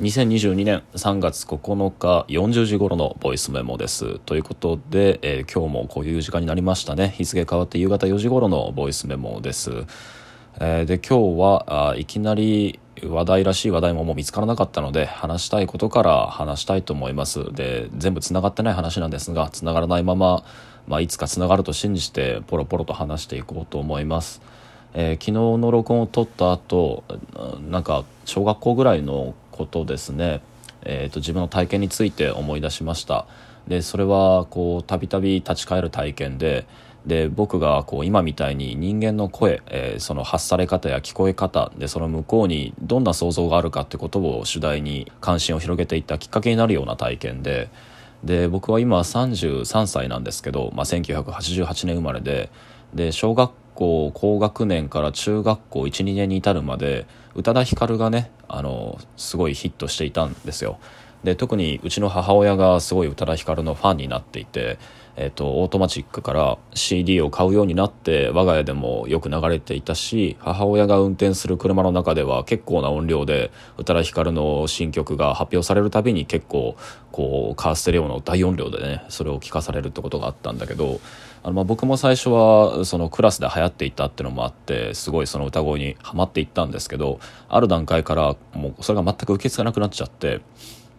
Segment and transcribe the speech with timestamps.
[0.00, 4.18] 2022年3月9日40時頃のボイスメモです。
[4.20, 7.10] ということで、えー、今日もこういう時間になりましたね。
[7.10, 9.70] 日付変わって夕方4時頃のボイスメモです、
[10.60, 17.52] えー、で今日はあいきなり話題らしい話題ももう見つからなかったので話したいことから話したいと思います。
[17.52, 20.42] で全部つながってない話なんですがつながらないまま、
[20.88, 24.40] まあ、いつかつながると信じてポロポロと話していこうと思います。
[24.94, 27.04] えー、昨日の録音を撮った後
[27.68, 30.42] なんか小学校ぐらいのことですね、
[30.82, 33.26] えーと、自分の体験について思い出しました。
[33.68, 36.66] でそれはこうたびたび立ち返る体験で
[37.06, 47.70] で僕がこう今みたいに人間の声、えー、その発され方や聞こえ方でその向こうにどんな想像があるかってことを主題に関心を広げていったきっかけになるような体験で
[48.22, 52.50] で僕は今33歳なんですけど、まあ、1988年生まれで
[52.94, 60.78] で小学校高学年から中学校1、2年に至るまで宇多田ヒカルがねあのすごいヒットしていたんですよ。
[61.24, 64.78] で特にうちの母親がすごい宇多田ヒカルのファンになっていて、
[65.14, 76.76] えーと、オートマチックから CD を買うようになって我が家でもよく流れていたし母親が運転する車の中では結構な音量で宇多田ヒカルの新曲が発表されるたびに結構
[77.12, 81.00] こうカーステレオの大音量でねそれを聞かされるってことがあったんだけど
[81.44, 90.40] あのまあ僕も最初はそのクラスで流行っていたっていうのもあってすごいその歌声にはまっていったんですけどある段階からもうそれが全く受け付けなくなっちゃって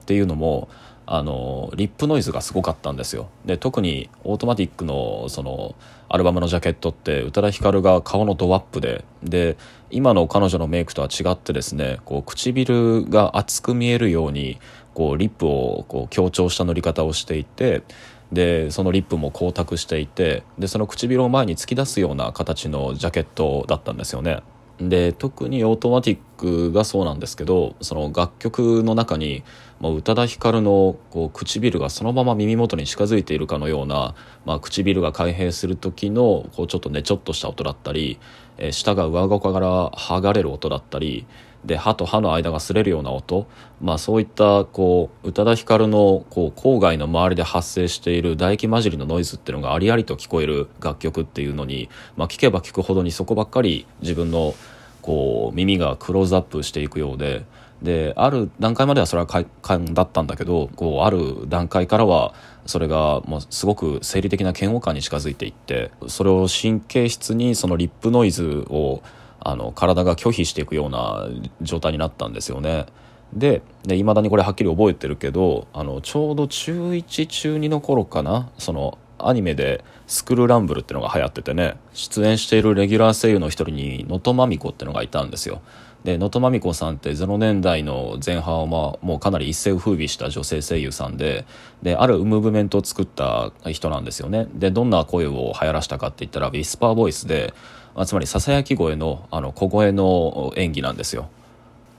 [0.00, 0.68] っていうのも
[1.12, 5.74] あのリップノイズがすごかったんですよで特にオートマティックのその
[6.08, 9.56] アルバムのジャケットって宇多田ヒカルが顔のドアップでで
[9.90, 14.60] 今の彼女のメイクとは違ってですねこう唇が厚く見えるように
[14.94, 17.82] こうリップをこう強調した塗り方をしていて
[18.30, 24.42] でそのリップも光沢していてでその唇を前に突き出すような形のジャケットだったんですよね。
[24.80, 29.44] で特にオートマティックがそうなんですけどその楽曲の中に
[29.78, 34.14] もう宇多田ヒカルのこう唇がそのまま耳元に近づいているかのような、
[34.46, 38.18] まあ、唇が開閉する時のこうちょっとねちょっとした音だったり、
[38.56, 41.26] えー、舌が上顎から剥がれる音だったり
[41.64, 43.46] で歯と歯の間が擦れるような音、
[43.80, 54.54] まあ、そういったこう宇多田ヒカルのこう郊外の周りで発生している唾液混じりのノイズっていうのがありありと聞こえる楽曲っていうのに、まあ、聞けば聞くほどにそこばっかり自分の
[55.02, 57.44] こう耳がクローズアップしていくようで。
[57.82, 62.34] である段階まではそれは快感だったんだけどこうある段階からは
[62.66, 69.02] それがもうすごく生理的な嫌悪感に近づいていってそれを神経質にそのリップノイズを
[69.40, 71.28] あの体が拒否していくような
[71.62, 72.86] 状態になったんですよね。
[73.32, 85.60] でいまだにこれはっきり覚えてるけどあのちょうど中1中2の頃かなそのアニメで「スクールランブル」っていうのが流行っててね出演しているレギュラー声優の一人に能登まみこっていうのがいたんですよ。
[86.04, 91.44] で能登まみこさんって0年代の前半は、まあ、もうかなり一世を風靡した女性声優さんで
[91.82, 97.52] であるムーブメントを作った人なんですよねでどんな声を流行らしたかって言ったらウィスパーボイスで
[97.94, 101.28] あ、つまりささやき声のあの小声の演技なんですよ。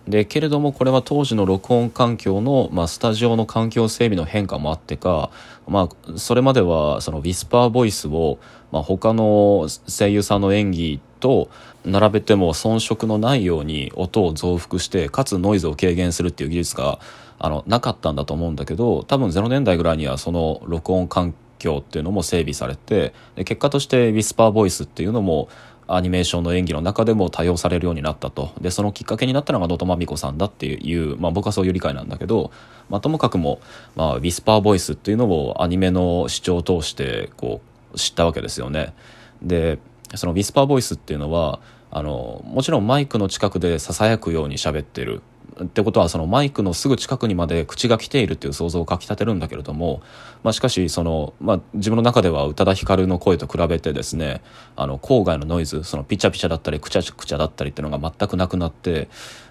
[0.07, 5.29] でけれどもこれは当時の録音環境の、まあ、スタジオの環境整備の変化もあってか、
[5.67, 8.39] まあ、それまではそのウィスパーボイスを、
[8.71, 11.49] まあ、他の声優さんの演技と
[11.85, 16.99] 並べても遜色のないように音を増幅してかつノイズを軽減するっていう技術が
[17.37, 25.47] あのなかったんだと思うんだけど多分0年代ぐらいにはその録音環境っていうのも整備されてで結果としてウィスパーボイスっていうのも
[25.95, 32.51] アニメーションの演技の中でも多用されるようになったとでそのきっかけになったのが野戸真美子さんだっていう、まあ、僕はそういう理解なんだけど、
[32.89, 33.59] まあ、ともかくも、
[33.95, 37.61] まあ、ウィスパーボイスっていうのをアニメの視聴を通してこ
[37.93, 38.93] う知ったわけですよね。
[39.41, 39.79] で
[40.15, 41.59] そのウィスパーボイスっていうのは
[41.89, 45.21] あのもちろんマイクの近くでささやくように喋ってる
[45.63, 50.01] ってことはそのマイクのすぐ近くにまで口が来ているっていう想像をかきたてるんだけれども、
[50.43, 54.41] まあ、しかしその、まあ、自分の中では宇多田ヒカルの声と比べてですね
[54.75, 59.09] あの郊外のノイズそのピチャピチャだったりクチャクチャだったりっていうのが全くなくなって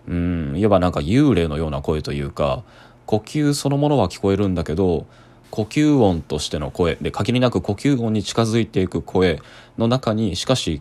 [0.08, 2.64] うんいわばなんか幽霊のような声というか
[3.06, 5.06] 呼吸そのものは聞こえるんだけど
[5.50, 9.42] 呼吸音としての声で限りなく呼吸音に近づいていく声
[9.78, 10.80] の中にしかし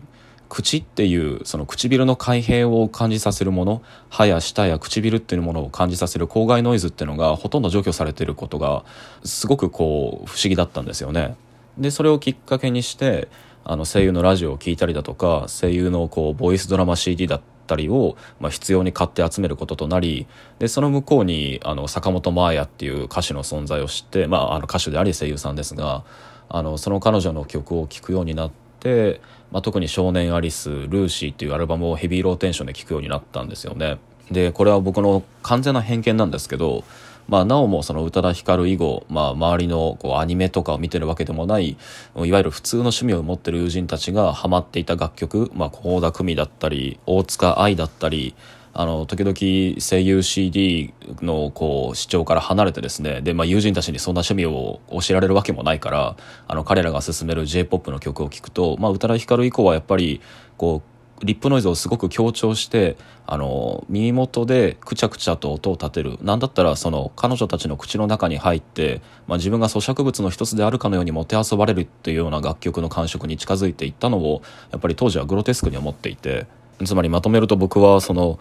[0.50, 8.84] 口っていうその唇の開閉を感じさせるもの歯や舌や唇っていうものを感じさせる口外ノイズっていうのがほとんど除去されていることが
[9.24, 11.36] すごくこう不思議だったんですよね。
[11.78, 13.28] でそれをきっかけにして
[13.64, 20.26] あの声優のラジオを聴いたりだとか声優のこうボイスドラマ CD だったりを、まあ、必要に買って集めることとなり
[20.58, 26.04] でその向こうにあの坂本真綾っていう歌手の存在を知って、まあ、あの歌手であり声優さんですが
[26.48, 28.50] あのその彼女の曲を聴くようになっ
[28.80, 29.20] て、
[29.52, 33.98] まあ、特に「少年アリス」「ルーシー」っていうアルバムをヘビーローテンションで聴くようになったんですよね。
[34.30, 36.84] でこれは僕の完全な偏見なんですけど
[37.30, 41.76] まあ、なおもその宇多田ヒカル以後、まあ、周りのこうアニメとかを見てるわけでもない
[42.16, 45.80] いわゆる普通の趣味を持ってる友人たちがハマっていた楽曲、まあ、田
[46.10, 48.34] 久美だったり大塚愛だったり
[48.72, 60.20] あの時々声優 CD のこう視聴から離れてですねで、まあ、友人たちにそんな趣味を教えられるわけもないからあの彼らが勧める j p o p の曲を聴くと、まあ、宇多田ヒカル以降はやっぱり
[60.56, 60.90] こう
[61.22, 62.96] リップノイズをすごく強調して
[63.26, 66.18] あの耳元でくちゃくちゃと音を立てる。
[66.22, 74.42] なんだったらその彼女たちの口の中に入って、まあ、自分が咀嚼物の一つであるかのようにもてあそばれるっていうような楽曲の感触に近づいていったのを
[74.72, 76.46] やっぱり当時はグロテスクに思っていて
[76.86, 78.38] つまりまとめると僕はその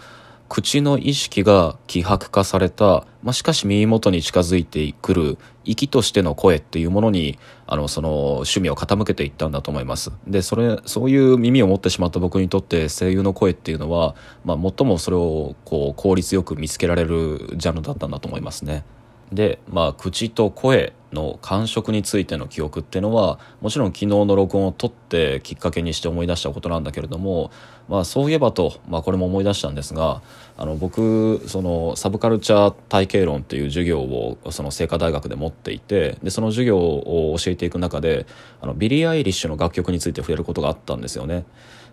[0.50, 7.38] 口の意識が希薄化された、まあ、しかし耳元に近づいてくる息としての声っていうものに
[7.68, 18.84] あのその趣味を傾けていったんだと思いますでそれそういう耳を持ってしまった僕にとって声優の声っていうのは、まあ、最もそれをこう効率よく見つけられるジャンルだったんだと思いますね。
[19.32, 27.52] で、まあ、口と声の感触についての記憶っていうのはもちろん昨日の録音を撮ってきっかけにして思い出したことなんだけれども、
[27.88, 30.22] まあ、そういえばと、まあ、これも思い出したんですが
[30.58, 38.26] あの僕そのサブカルチャー体系論っていう授業をその精華大学で持っていてでその授業を教えていく中で
[38.62, 41.46] あのビリー・アイリッシュの楽曲について触れることがあったんですよね。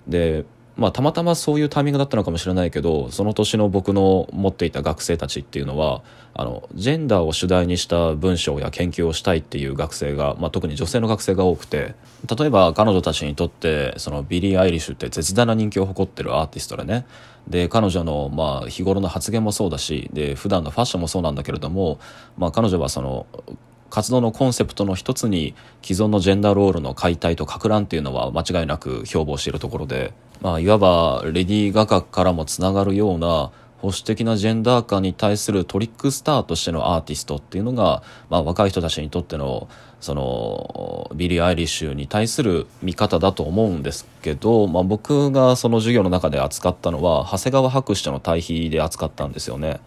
[0.07, 0.45] で
[0.77, 6.03] まあ、たまたまそういうタイミングだったのかもしれないけどその年の僕の持っていた学生たちっていうのは
[6.35, 11.95] あのジェンダーを主題にした文章や研究をしたいっていう学生が、まあ、特に女性の学生が多くて
[12.39, 17.07] 例えば彼女たちにとってそのビリー・アイリッシュって絶大な人気を誇ってるアーティストでね。
[17.49, 22.01] で彼女のまあ日頃の発言もそうだしで普段のファッションもそうなんだけれども、
[22.37, 23.27] まあ、彼女はその
[23.89, 39.69] 活動のコンセプトの一つに既存のジェンダーロールの解体とか乱っていうのは間違いなく標榜しているところで、まあ、いわばレディー・ガガからもつながるような保守的なジェンダー観に対するトリックスターとしてのアーティストっていうのが、まあ、若い人たちにとっての
[40.01, 49.81] そのビリー・アイリッシュに対する見方だと思うんですけど、まあ、僕がその授業の中で扱ったのは長谷川白紙との対比で扱ったんですよね。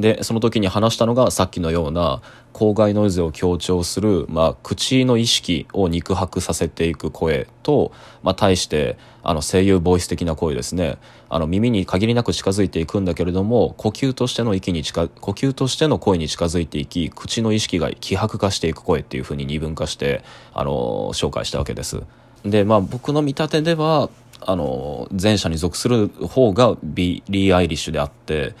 [0.00, 2.22] でその時に話したのがさっきのような
[2.52, 7.92] 口蓋ノイズを強調する、まあ、口の意識を肉薄させていく声と、
[8.22, 10.96] まあ、対してあの声優ボイス的な声ですね
[11.28, 20.24] あの耳に限りなく近づいていくんだけれども呼吸としての息に近呼吸としての声に近づいていき口の意識が希薄化していく声っていうふうに二分化して
[20.54, 22.02] あの紹介したわけです。
[22.44, 24.08] でまあ僕の見立てでは
[24.40, 28.54] あの前者に属する方がビリー・アイリッシュであって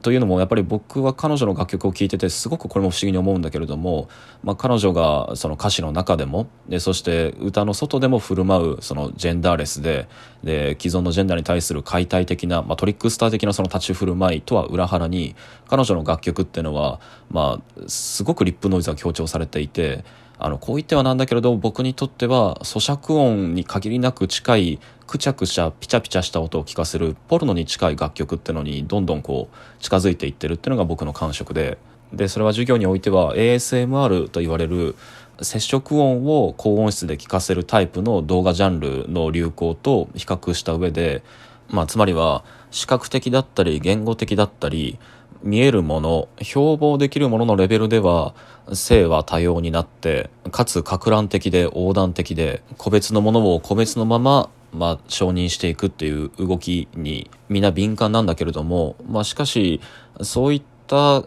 [0.00, 4.08] というのもやっぱり僕は彼女の楽曲を聴いててすごくこれも不思議に思うんだけれども、
[4.42, 10.08] まあ、彼女がその歌詞の中でもでそして歌の外でも振る舞うそのジェンダーレスで
[10.42, 15.36] で既存のジェンダーに対する解体的な、まあ、トリックスター的なその立ち振る舞いとは裏腹に
[15.68, 20.04] 彼女の楽曲っていうのは、まあ、すごくリップノイズが強調されていて。
[20.44, 31.78] あのこう言ってはなんだけれど僕にとっては咀嚼音に限りなく近いくちゃくちゃピチャピチャした音を聞かせるポルノに近い楽曲ってのにどんどんこう近づいていってるっていうのが僕の感触で。
[32.12, 34.96] でそれは授業においては ASMR と言われる
[35.40, 41.22] 接触音を高音質で聞かせるタイプの動画ジャンルの流行と比較した上で、
[41.68, 44.98] まあ、つまりは視覚的だったり言語的だったり
[45.42, 48.34] 見えるもの標榜できるもののレベルでは
[48.72, 59.80] 性は多様になってかつ格乱的で横断的で個別のものを個別のまままあ、承認していくっていう動きにみんな敏感なんだけれども、まあ、しかし
[60.22, 61.22] そういったた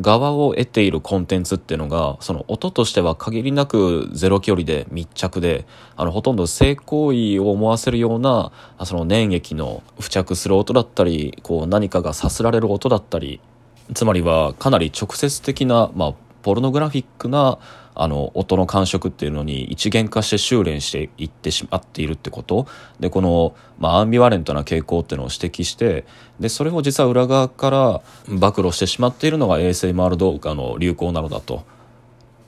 [0.00, 8.52] 側を得ているコンテンツっていうのがその音としては限りなくゼロ距離で密着であのほとんど性行為を思わせるような
[8.84, 13.40] その粘液の付着する音だったりこう何かがさすられる音だったり
[13.94, 17.58] つまりはかなり直接的な、まあ、ポルノグラフィックな
[18.00, 22.68] あの音の感触っていうのに一元化して修練していってしまっているってこと
[23.00, 26.04] でこの、まあ、アンビワレントな傾向っていうのを指摘して
[26.38, 31.64] でそれを実は裏側から暴露してしまっているのが ASMR 動画の流行なのだと。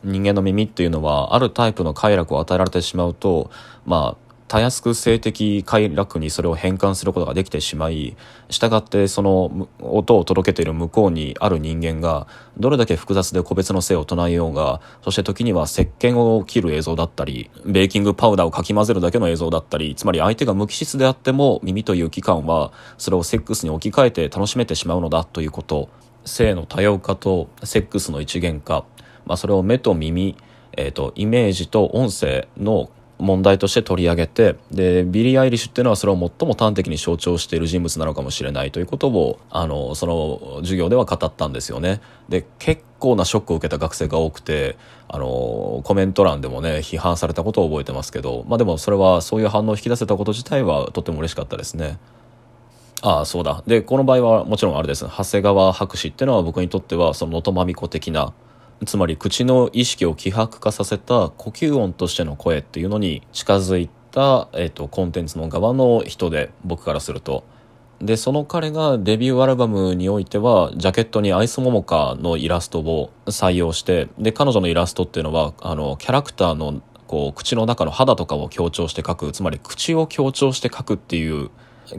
[0.02, 3.50] 人間の耳っていうのはあるタイプの快楽を与えられてしまうと
[3.84, 8.16] まあたやすく性的快楽にそれを変換することができてしまい
[8.48, 12.26] 従ってその音を届けている向こうにある人間が
[12.58, 25.88] どれだけ複雑で個別の性を唱えようがそして時には石鹸を切る映像だったりベーキングパウダーをかき混ぜるだけの映像だったりつまり相手が無機質であっても耳という器官はそれをセックスに置き換えて楽しめてしまうのだということ。
[26.24, 28.84] 性の多様化とセックスの一元化、
[29.24, 30.36] まあ、それを目と耳、
[30.76, 42.00] えーと、イメージと音声の問題として取り上げてでビリー・アイリッシュっていうのはそれを最も端的に象徴している人物なのかもしれないということをあのその授業では語ったんですよね。
[42.28, 44.76] で結構なショックを受けた学生が多くて
[45.08, 51.98] あのコメント欄でもね批判されたことを覚えてますけど、まあ、でもそれはそういう反応を引き出せたこと自体はとても嬉しかったですね。
[53.02, 58.34] ああそうだでこの場合はもちろんあれです長谷川博士っていうのは僕にとってはその能登まみこ的な
[58.86, 67.44] つまり口の意識を希薄化させた呼吸音としての声っていうのに近づいた、えーと、コンテンツの側の人で僕からすると。
[68.00, 81.50] でその彼がデビューアルバムにおいてはジャケットにアイスモモカのイラストを採用してで彼女のイラストっていうのはあのキャラクターのこう口の中の肌とかを強調して描くつまり口を強調して描くっていう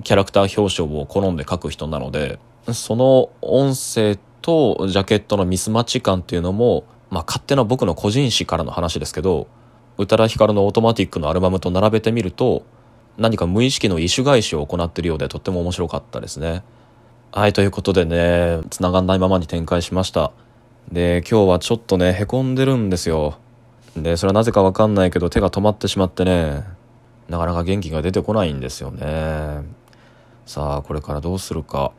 [0.03, 2.39] キャラクター表彰を好んで描く人なので
[2.73, 9.47] その音声とジャケットのミスマッチ感っていうのも、まあ、勝手な僕の個人誌からの話ですけど
[9.97, 12.65] 宇多田ヒカルのオートマティックのアルバムと並べてみると
[13.17, 16.63] 何か無意識の異種返しを行っているようでとっても面白かったですね。
[17.31, 20.31] はいということでね繋がんないままに展開しました。
[20.91, 23.37] で今日はちょっとねへこんでるんですよ。
[23.95, 26.63] でそれはなぜかわかんないけど手が止まってしまってね
[27.29, 29.63] なかなか元気が出てこないんですよね。
[30.45, 31.91] さあこれからどうするか。